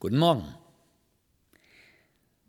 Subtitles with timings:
[0.00, 0.54] Guten Morgen.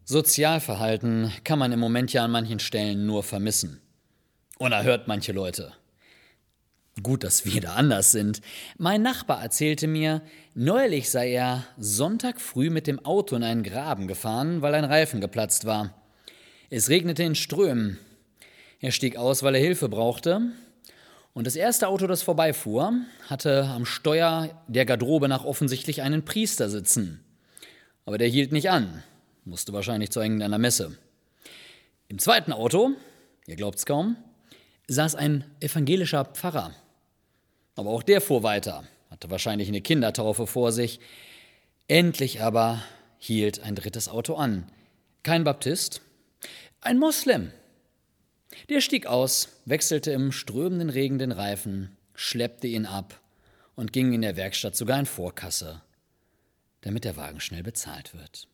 [0.03, 3.81] Sozialverhalten kann man im Moment ja an manchen Stellen nur vermissen.
[4.59, 5.73] Unerhört manche Leute.
[7.01, 8.41] Gut, dass wir da anders sind.
[8.77, 10.21] Mein Nachbar erzählte mir,
[10.53, 15.19] neulich sei er Sonntag früh mit dem Auto in einen Graben gefahren, weil ein Reifen
[15.19, 15.95] geplatzt war.
[16.69, 17.97] Es regnete in Strömen.
[18.79, 20.51] Er stieg aus, weil er Hilfe brauchte,
[21.33, 22.93] und das erste Auto, das vorbeifuhr,
[23.27, 27.23] hatte am Steuer der Garderobe nach offensichtlich einen Priester sitzen.
[28.09, 29.03] Aber der hielt nicht an,
[29.45, 30.97] musste wahrscheinlich zu irgendeiner Messe.
[32.07, 32.89] Im zweiten Auto,
[33.45, 34.17] ihr glaubt's kaum,
[34.87, 36.73] saß ein evangelischer Pfarrer.
[37.75, 40.99] Aber auch der fuhr weiter, hatte wahrscheinlich eine Kindertaufe vor sich.
[41.87, 42.81] Endlich aber
[43.19, 44.67] hielt ein drittes Auto an.
[45.21, 46.01] Kein Baptist,
[46.81, 47.51] ein Moslem.
[48.69, 53.21] Der stieg aus, wechselte im strömenden Regen den Reifen, schleppte ihn ab
[53.75, 55.83] und ging in der Werkstatt sogar in Vorkasse,
[56.81, 58.47] damit der Wagen schnell bezahlt wird.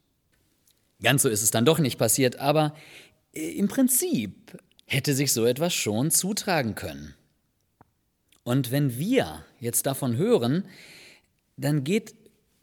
[1.01, 2.75] Ganz so ist es dann doch nicht passiert, aber
[3.33, 7.15] äh, im Prinzip hätte sich so etwas schon zutragen können.
[8.43, 10.65] Und wenn wir jetzt davon hören,
[11.57, 12.15] dann geht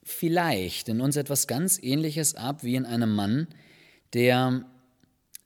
[0.05, 3.48] vielleicht in uns etwas ganz Ähnliches ab wie in einem Mann,
[4.12, 4.64] der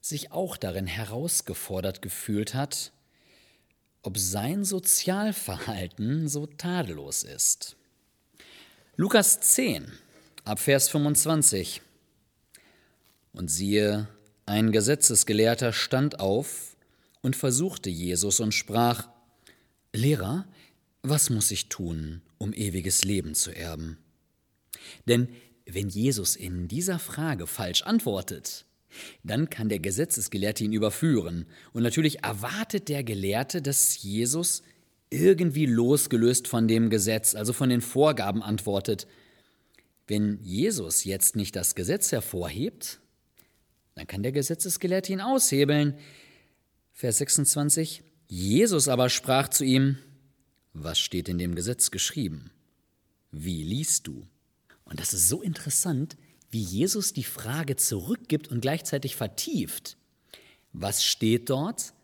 [0.01, 2.93] sich auch darin herausgefordert gefühlt hat,
[4.03, 7.77] ob sein Sozialverhalten so tadellos ist.
[8.97, 9.91] Lukas 10,
[10.47, 11.83] ab Vers 25.
[13.33, 14.09] Und siehe,
[14.47, 16.77] ein Gesetzesgelehrter stand auf
[17.21, 19.09] und versuchte Jesus und sprach,
[19.93, 20.47] Lehrer,
[21.03, 23.99] was muss ich tun, um ewiges Leben zu erben?
[25.09, 25.29] Denn
[25.67, 28.67] wenn Jesus in dieser Frage falsch antwortet,
[29.25, 31.47] dann kann der Gesetzesgelehrte ihn überführen.
[31.73, 34.63] Und natürlich erwartet der Gelehrte, dass Jesus
[35.11, 39.07] irgendwie losgelöst von dem Gesetz, also von den Vorgaben antwortet.
[40.07, 43.01] Wenn Jesus jetzt nicht das Gesetz hervorhebt,
[43.95, 45.99] dann kann der Gesetzesgelehrte ihn aushebeln.
[46.93, 48.03] Vers 26.
[48.29, 49.99] Jesus aber sprach zu ihm,
[50.73, 52.51] was steht in dem Gesetz geschrieben?
[53.33, 54.27] Wie liest du?
[54.85, 56.17] Und das ist so interessant,
[56.51, 59.97] wie Jesus die Frage zurückgibt und gleichzeitig vertieft.
[60.73, 61.95] Was steht dort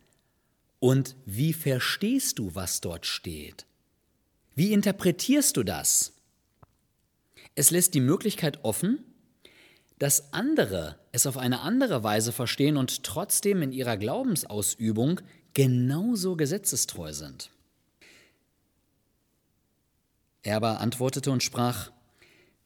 [0.81, 3.67] und wie verstehst du, was dort steht?
[4.55, 6.13] Wie interpretierst du das?
[7.55, 9.05] Es lässt die Möglichkeit offen,
[9.99, 15.21] dass andere es auf eine andere Weise verstehen und trotzdem in ihrer Glaubensausübung
[15.55, 17.51] genauso gesetzestreu sind.
[20.43, 21.93] Er aber antwortete und sprach,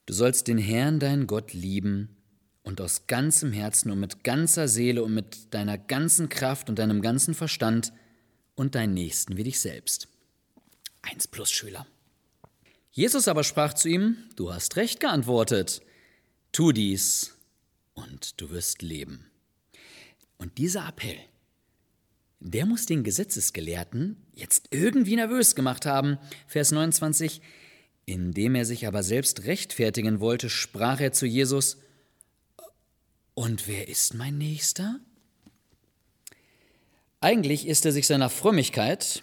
[0.07, 2.17] Du sollst den Herrn, deinen Gott, lieben
[2.63, 7.03] und aus ganzem Herzen und mit ganzer Seele und mit deiner ganzen Kraft und deinem
[7.03, 7.93] ganzen Verstand
[8.55, 10.09] und deinen Nächsten wie dich selbst.
[11.03, 11.87] Eins plus Schüler.
[12.97, 15.83] Jesus aber sprach zu ihm, Du hast recht geantwortet,
[16.51, 17.37] tu dies
[17.93, 19.27] und du wirst leben.
[20.39, 21.19] Und dieser Appell,
[22.41, 26.17] der muss den Gesetzesgelehrten jetzt irgendwie nervös gemacht haben.
[26.47, 27.43] Vers 29,
[28.07, 31.77] indem er sich aber selbst rechtfertigen wollte, sprach er zu Jesus,
[33.34, 35.01] Und wer ist mein Nächster?
[37.21, 39.23] Eigentlich ist er sich seiner Frömmigkeit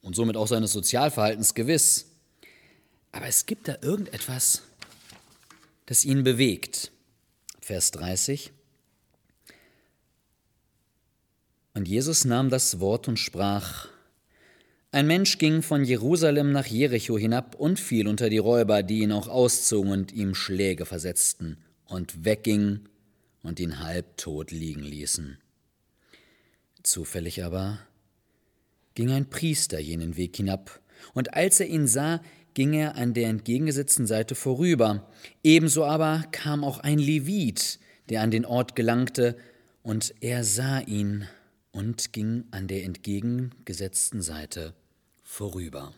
[0.00, 2.15] und somit auch seines Sozialverhaltens gewiss,
[3.16, 4.62] aber es gibt da irgendetwas,
[5.86, 6.92] das ihn bewegt.
[7.60, 8.52] Vers 30.
[11.72, 13.88] Und Jesus nahm das Wort und sprach,
[14.92, 19.12] ein Mensch ging von Jerusalem nach Jericho hinab und fiel unter die Räuber, die ihn
[19.12, 21.56] auch auszogen und ihm Schläge versetzten
[21.86, 22.88] und weggingen
[23.42, 25.38] und ihn halbtot liegen ließen.
[26.82, 27.78] Zufällig aber
[28.94, 30.80] ging ein Priester jenen Weg hinab,
[31.12, 32.22] und als er ihn sah,
[32.56, 35.06] ging er an der entgegengesetzten Seite vorüber.
[35.44, 37.78] Ebenso aber kam auch ein Levit,
[38.08, 39.36] der an den Ort gelangte,
[39.82, 41.28] und er sah ihn
[41.70, 44.72] und ging an der entgegengesetzten Seite
[45.22, 45.92] vorüber.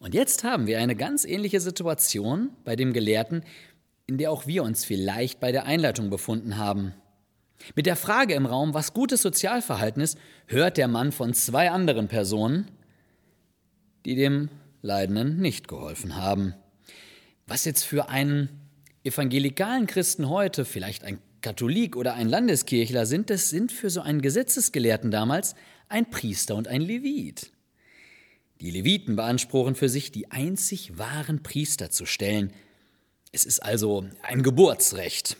[0.00, 3.44] Und jetzt haben wir eine ganz ähnliche Situation bei dem Gelehrten,
[4.08, 6.94] in der auch wir uns vielleicht bei der Einleitung befunden haben.
[7.76, 10.18] Mit der Frage im Raum, was gutes Sozialverhalten ist,
[10.48, 12.66] hört der Mann von zwei anderen Personen,
[14.04, 14.50] die dem
[14.84, 16.54] Leidenden nicht geholfen haben.
[17.46, 18.50] Was jetzt für einen
[19.02, 24.20] evangelikalen Christen heute, vielleicht ein Katholik oder ein Landeskirchler sind, das sind für so einen
[24.20, 25.54] Gesetzesgelehrten damals
[25.88, 27.50] ein Priester und ein Levit.
[28.60, 32.52] Die Leviten beanspruchen für sich, die einzig wahren Priester zu stellen.
[33.32, 35.36] Es ist also ein Geburtsrecht.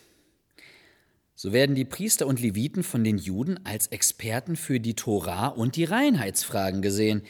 [1.35, 5.77] So werden die Priester und Leviten von den Juden als Experten für die Tora und
[5.77, 7.23] die Reinheitsfragen gesehen.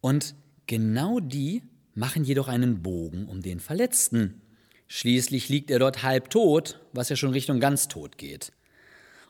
[0.00, 0.34] Und
[0.66, 1.62] genau die
[1.94, 4.40] machen jedoch einen Bogen um den Verletzten.
[4.88, 8.52] Schließlich liegt er dort halb tot, was ja schon Richtung ganz tot geht.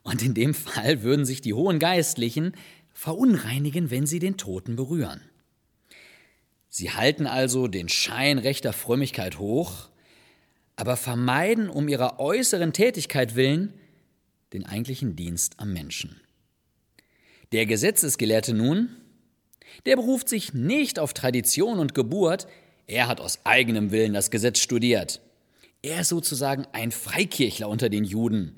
[0.02, 2.52] Und in dem Fall würden sich die hohen Geistlichen
[2.92, 5.20] verunreinigen, wenn sie den Toten berühren.
[6.68, 9.90] Sie halten also den Schein rechter Frömmigkeit hoch,
[10.76, 13.72] aber vermeiden um ihrer äußeren Tätigkeit willen
[14.52, 16.20] den eigentlichen Dienst am Menschen.
[17.52, 18.88] Der Gesetzesgelehrte nun,
[19.86, 22.46] der beruft sich nicht auf Tradition und Geburt,
[22.86, 25.20] er hat aus eigenem Willen das Gesetz studiert.
[25.82, 28.56] Er ist sozusagen ein Freikirchler unter den Juden,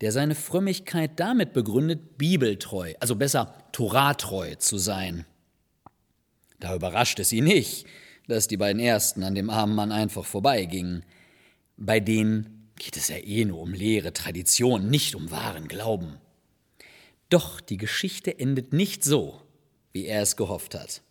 [0.00, 5.26] der seine Frömmigkeit damit begründet, bibeltreu, also besser toratreu zu sein.
[6.58, 7.86] Da überrascht es ihn nicht,
[8.28, 11.04] dass die beiden Ersten an dem armen Mann einfach vorbeigingen.
[11.76, 16.18] Bei denen geht es ja eh nur um leere Tradition, nicht um wahren Glauben.
[17.28, 19.40] Doch die Geschichte endet nicht so,
[19.92, 21.02] wie er es gehofft hat.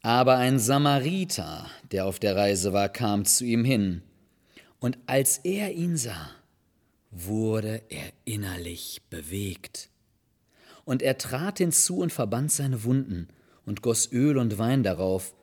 [0.00, 4.02] Aber ein Samariter, der auf der Reise war, kam zu ihm hin,
[4.80, 6.30] und als er ihn sah,
[7.10, 9.90] wurde er innerlich bewegt.
[10.84, 13.28] Und er trat hinzu und verband seine Wunden
[13.66, 15.34] und goss Öl und Wein darauf,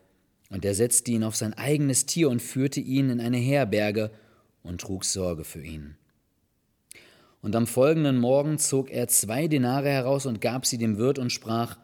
[0.50, 4.12] und er setzte ihn auf sein eigenes Tier und führte ihn in eine Herberge
[4.64, 5.98] und trug Sorge für ihn.
[7.46, 11.30] Und am folgenden Morgen zog er zwei Denare heraus und gab sie dem Wirt und
[11.30, 11.78] sprach,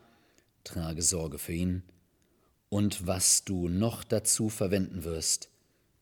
[0.63, 1.84] Trage Sorge für ihn,
[2.69, 5.52] und was du noch dazu verwenden wirst,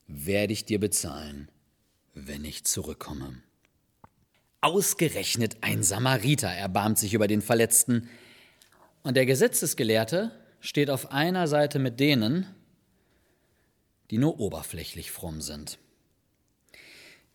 [0.07, 1.51] werde ich dir bezahlen,
[2.13, 3.43] wenn ich zurückkomme.
[4.61, 8.07] Ausgerechnet ein Samariter erbarmt sich über den Verletzten,
[9.03, 10.31] und der Gesetzesgelehrte
[10.61, 12.45] steht auf einer Seite mit denen,
[14.09, 15.79] die nur oberflächlich fromm sind.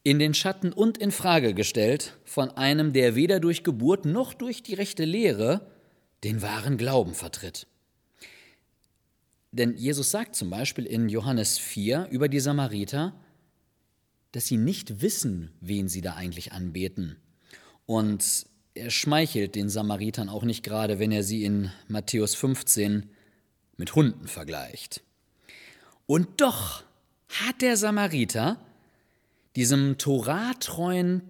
[0.04, 4.62] In den Schatten und in Frage gestellt von einem, der weder durch Geburt noch durch
[4.62, 5.66] die rechte Lehre
[6.24, 7.66] den wahren Glauben vertritt.
[9.50, 13.14] Denn Jesus sagt zum Beispiel in Johannes 4 über die Samariter,
[14.32, 17.16] dass sie nicht wissen, wen sie da eigentlich anbeten.
[17.86, 23.08] Und er schmeichelt den Samaritern auch nicht gerade, wenn er sie in Matthäus 15
[23.78, 25.02] mit Hunden vergleicht.
[26.06, 26.82] Und doch
[27.28, 28.60] hat der Samariter
[29.56, 31.22] diesem toratreuen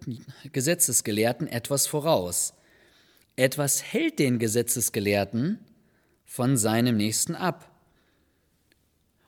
[0.53, 2.55] Gesetzesgelehrten etwas voraus.
[3.37, 5.59] Etwas hält den Gesetzesgelehrten
[6.25, 7.71] von seinem Nächsten ab.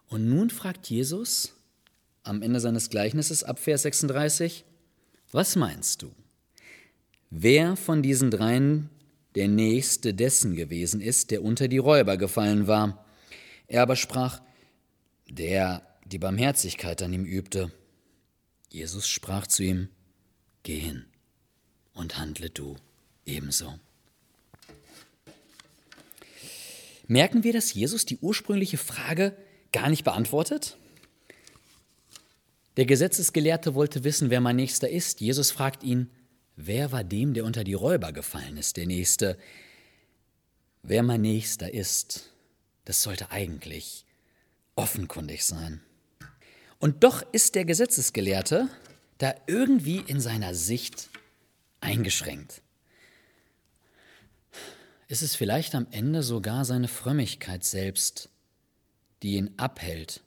[0.08, 1.52] Und nun fragt Jesus
[2.22, 4.64] am Ende seines Gleichnisses ab Vers 36,
[5.32, 6.12] was meinst du?
[7.30, 8.90] Wer von diesen dreien
[9.34, 13.04] der Nächste dessen gewesen ist, der unter die Räuber gefallen war?
[13.66, 14.40] Er aber sprach,
[15.28, 17.72] der die Barmherzigkeit an ihm übte.
[18.76, 19.88] Jesus sprach zu ihm,
[20.62, 21.06] Geh hin
[21.94, 22.76] und handle du
[23.24, 23.78] ebenso.
[27.06, 29.34] Merken wir, dass Jesus die ursprüngliche Frage
[29.72, 30.76] gar nicht beantwortet?
[32.76, 35.22] Der Gesetzesgelehrte wollte wissen, wer mein Nächster ist.
[35.22, 36.10] Jesus fragt ihn,
[36.56, 39.38] wer war dem, der unter die Räuber gefallen ist, der Nächste?
[40.82, 42.30] Wer mein Nächster ist,
[42.84, 44.04] das sollte eigentlich
[44.74, 45.80] offenkundig sein.
[46.78, 48.68] Und doch ist der Gesetzesgelehrte
[49.18, 51.08] da irgendwie in seiner Sicht
[51.80, 52.62] eingeschränkt.
[55.08, 58.28] Ist es vielleicht am Ende sogar seine Frömmigkeit selbst,
[59.22, 60.22] die ihn abhält,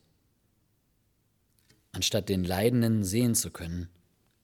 [1.91, 3.89] anstatt den Leidenden sehen zu können,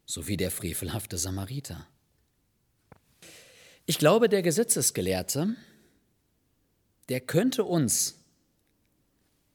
[0.06, 1.88] so wie der frevelhafte Samariter.
[3.86, 5.56] Ich glaube, der Gesetzesgelehrte,
[7.10, 8.16] der könnte uns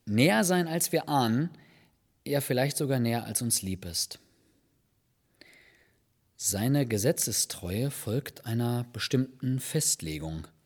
[0.07, 1.51] näher sein, als wir ahnen,
[2.25, 4.19] ja vielleicht sogar näher, als uns lieb ist.
[6.37, 10.47] Seine Gesetzestreue folgt einer bestimmten Festlegung–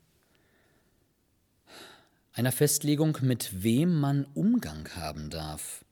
[2.34, 5.84] einer Festlegung, mit wem man Umgang haben darf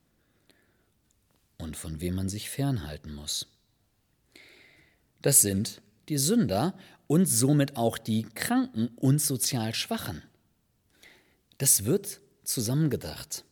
[1.56, 3.46] und von wem man sich fernhalten muss.
[5.22, 6.76] Das sind die Sünder
[7.06, 10.22] und somit auch die Kranken und sozial Schwachen.
[11.58, 13.44] Das wird zusammengedacht.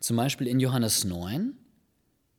[0.00, 1.54] Zum Beispiel in Johannes 9,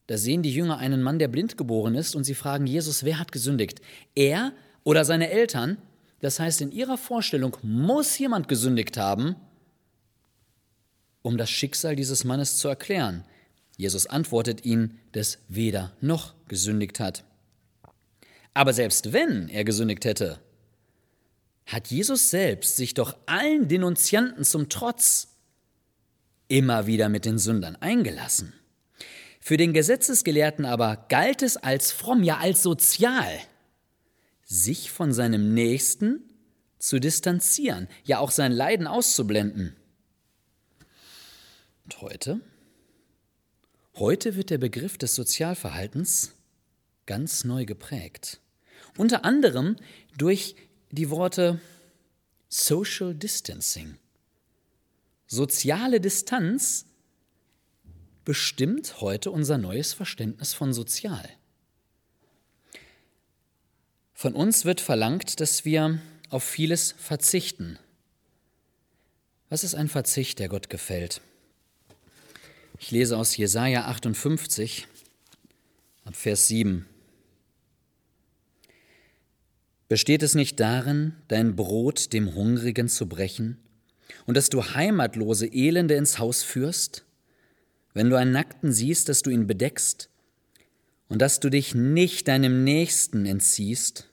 [0.08, 3.20] da sehen die Jünger einen Mann, der blind geboren ist, und sie fragen Jesus, wer
[3.20, 3.82] hat gesündigt?
[4.16, 4.52] Er
[4.84, 5.78] oder seine Eltern?
[6.20, 9.36] Das heißt, in ihrer Vorstellung muss jemand gesündigt haben,
[11.22, 13.24] um das Schicksal dieses Mannes zu erklären.
[13.78, 17.24] Jesus antwortet ihnen, dass weder noch gesündigt hat.
[18.54, 20.40] Aber selbst wenn er gesündigt hätte,
[21.66, 25.31] hat Jesus selbst sich doch allen Denunzianten zum Trotz
[26.52, 28.54] immer wieder mit den Sündern eingelassen.
[29.40, 33.40] Für den Gesetzesgelehrten aber galt es als fromm, ja als sozial,
[34.44, 36.22] sich von seinem Nächsten
[36.78, 39.78] zu distanzieren, ja auch sein Leiden auszublenden.
[41.86, 42.42] Und heute?
[43.96, 46.34] Heute wird der Begriff des Sozialverhaltens
[47.06, 48.42] ganz neu geprägt.
[48.98, 49.78] Unter anderem
[50.18, 50.56] durch
[50.92, 51.62] die Worte
[52.50, 53.98] Social Distancing.
[55.34, 56.86] Soziale Distanz
[58.26, 61.30] bestimmt heute unser neues Verständnis von sozial.
[64.14, 67.80] Von uns wird verlangt, dass wir auf vieles verzichten.
[69.48, 71.22] Was ist ein Verzicht, der Gott gefällt?
[72.78, 74.86] Ich lese aus Jesaja 58
[76.04, 76.86] ab Vers 7.
[79.88, 83.58] Besteht es nicht darin, dein Brot dem Hungrigen zu brechen
[84.26, 87.06] und dass du heimatlose Elende ins Haus führst?
[87.94, 90.10] Wenn du einen Nackten siehst, dass du ihn bedeckst
[91.10, 94.10] und dass du dich nicht deinem Nächsten entziehst,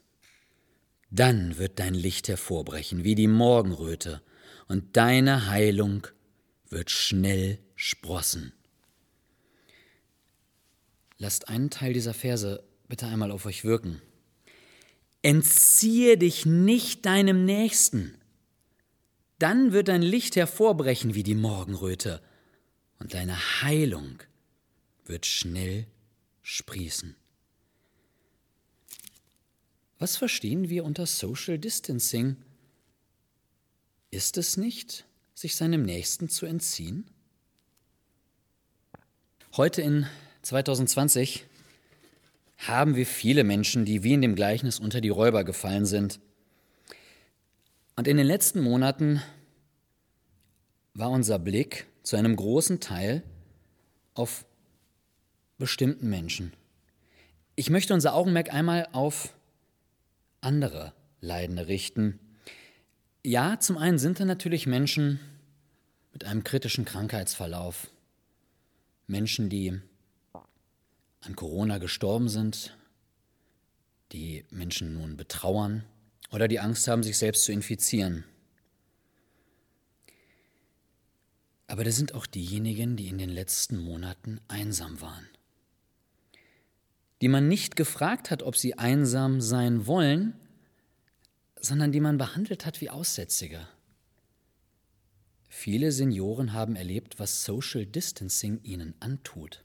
[1.10, 4.20] dann wird dein Licht hervorbrechen wie die Morgenröte
[4.66, 6.06] und deine Heilung
[6.68, 8.52] wird schnell sprossen.
[11.16, 14.00] Lasst einen Teil dieser Verse bitte einmal auf euch wirken.
[15.22, 18.14] Entziehe dich nicht deinem Nächsten.
[19.38, 22.20] Dann wird dein Licht hervorbrechen wie die Morgenröte
[22.98, 24.18] und deine Heilung
[25.04, 25.86] wird schnell
[26.42, 27.14] sprießen.
[29.98, 32.36] Was verstehen wir unter Social Distancing?
[34.10, 35.04] Ist es nicht,
[35.34, 37.10] sich seinem Nächsten zu entziehen?
[39.56, 40.06] Heute in
[40.42, 41.44] 2020
[42.58, 46.20] haben wir viele Menschen, die wie in dem Gleichnis unter die Räuber gefallen sind.
[47.98, 49.20] Und in den letzten Monaten
[50.94, 53.24] war unser Blick zu einem großen Teil
[54.14, 54.46] auf
[55.58, 56.52] bestimmten Menschen.
[57.56, 59.34] Ich möchte unser Augenmerk einmal auf
[60.40, 62.20] andere Leidende richten.
[63.24, 65.18] Ja, zum einen sind da natürlich Menschen
[66.12, 67.90] mit einem kritischen Krankheitsverlauf,
[69.08, 69.76] Menschen, die
[71.22, 72.76] an Corona gestorben sind,
[74.12, 75.82] die Menschen nun betrauern
[76.30, 78.24] oder die Angst haben, sich selbst zu infizieren.
[81.66, 85.28] Aber da sind auch diejenigen, die in den letzten Monaten einsam waren,
[87.20, 90.34] die man nicht gefragt hat, ob sie einsam sein wollen,
[91.60, 93.66] sondern die man behandelt hat wie Aussätzige.
[95.48, 99.64] Viele Senioren haben erlebt, was Social Distancing ihnen antut.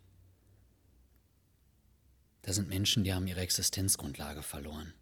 [2.42, 4.94] Da sind Menschen, die haben ihre Existenzgrundlage verloren.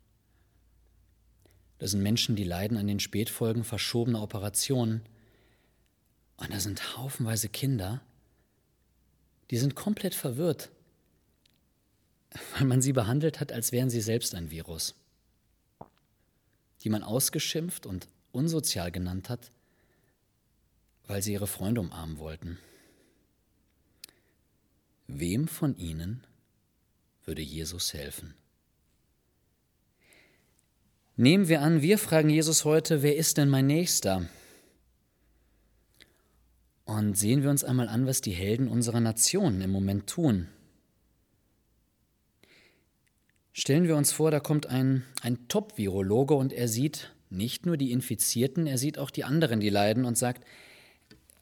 [1.81, 5.01] Das sind Menschen, die leiden an den Spätfolgen verschobener Operationen.
[6.37, 8.01] Und da sind haufenweise Kinder,
[9.49, 10.69] die sind komplett verwirrt,
[12.53, 14.93] weil man sie behandelt hat, als wären sie selbst ein Virus,
[16.83, 19.49] die man ausgeschimpft und unsozial genannt hat,
[21.07, 22.59] weil sie ihre Freunde umarmen wollten.
[25.07, 26.27] Wem von ihnen
[27.25, 28.35] würde Jesus helfen.
[31.21, 34.25] Nehmen wir an, wir fragen Jesus heute, wer ist denn mein Nächster?
[36.85, 40.47] Und sehen wir uns einmal an, was die Helden unserer Nation im Moment tun.
[43.53, 47.91] Stellen wir uns vor, da kommt ein, ein Top-Virologe und er sieht nicht nur die
[47.91, 50.43] Infizierten, er sieht auch die anderen, die leiden und sagt,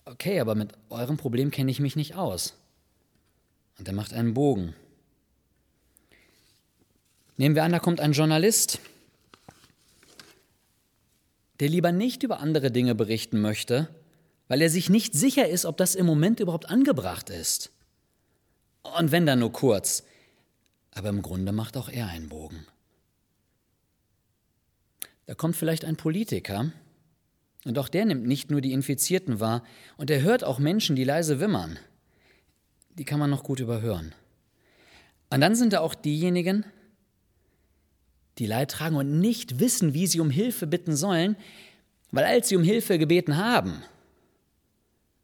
[0.04, 2.54] okay, aber mit eurem Problem kenne ich mich nicht aus.
[3.78, 4.76] Und er macht einen Bogen.
[7.38, 8.82] Nehmen wir an, da kommt ein Journalist,
[11.60, 13.90] der lieber nicht über andere Dinge berichten möchte,
[14.48, 17.72] weil er sich nicht sicher ist, ob das im Moment überhaupt angebracht ist.
[18.98, 20.04] Und wenn dann nur kurz.
[20.92, 22.66] Aber im Grunde macht auch er einen Bogen.
[25.28, 26.72] Da kommt vielleicht ein Politiker,
[27.66, 29.64] und auch der nimmt nicht nur die Infizierten wahr,
[29.98, 31.78] und er hört auch Menschen, die leise wimmern.
[32.98, 34.16] Die kann man noch gut überhören.
[35.30, 36.66] Und dann sind da auch diejenigen,
[38.40, 41.36] die Leid tragen und nicht wissen, wie sie um Hilfe bitten sollen,
[42.12, 43.84] weil als sie um Hilfe gebeten haben,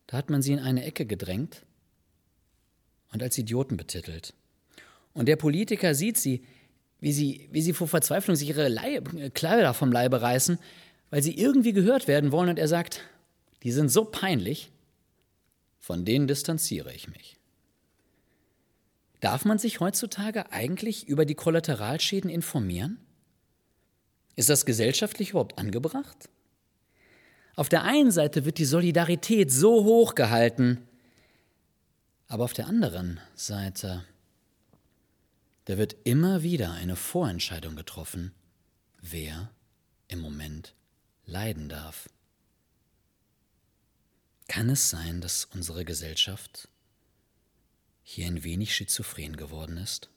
[0.08, 1.64] da hat man sie in eine Ecke gedrängt
[3.12, 4.34] und als Idioten betitelt.
[5.14, 6.44] Und der Politiker sieht sie,
[7.00, 10.60] wie sie, wie sie vor Verzweiflung sich ihre Leib, Kleider vom Leibe reißen,
[11.10, 13.02] weil sie irgendwie gehört werden wollen und er sagt,
[13.64, 14.72] die sind so peinlich,
[15.80, 17.38] von denen distanziere ich mich.
[19.22, 23.00] Darf man sich heutzutage eigentlich über die Kollateralschäden informieren?
[24.36, 26.30] Ist das gesellschaftlich überhaupt angebracht?
[27.56, 30.86] Auf der einen Seite wird die Solidarität so hoch gehalten,
[32.28, 34.04] aber auf der anderen Seite,
[35.66, 38.34] da wird immer wieder eine Vorentscheidung getroffen,
[39.02, 39.52] wer
[40.10, 40.76] im Moment
[41.26, 42.10] leiden darf.
[44.48, 46.68] Kann es sein, dass unsere Gesellschaft
[48.04, 50.10] hier ein wenig schizophren geworden ist.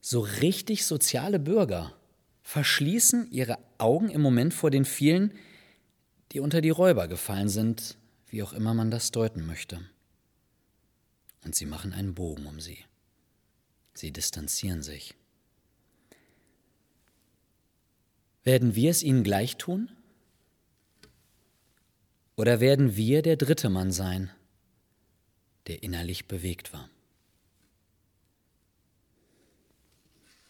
[0.00, 1.94] So richtig soziale Bürger
[2.50, 5.32] verschließen ihre Augen im Moment vor den vielen,
[6.32, 9.80] die unter die Räuber gefallen sind, wie auch immer man das deuten möchte.
[11.44, 12.78] Und sie machen einen Bogen um sie.
[13.94, 15.14] Sie distanzieren sich.
[18.42, 19.88] Werden wir es ihnen gleich tun?
[22.34, 24.28] Oder werden wir der dritte Mann sein,
[25.68, 26.90] der innerlich bewegt war?